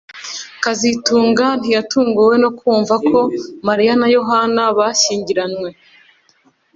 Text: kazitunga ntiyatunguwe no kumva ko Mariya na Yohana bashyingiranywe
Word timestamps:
kazitunga 0.63 1.45
ntiyatunguwe 1.59 2.35
no 2.43 2.49
kumva 2.59 2.95
ko 3.07 3.19
Mariya 3.67 3.93
na 4.01 4.07
Yohana 4.15 4.61
bashyingiranywe 4.77 5.69